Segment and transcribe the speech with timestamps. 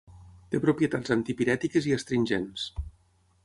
[0.53, 2.69] Té propietats antipirètiques i astringents.